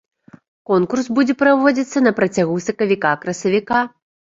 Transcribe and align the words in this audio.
Конкурс 0.69 1.11
будзе 1.19 1.37
праводзіцца 1.43 2.05
на 2.09 2.17
працягу 2.23 2.59
сакавіка-красавіка. 2.71 3.77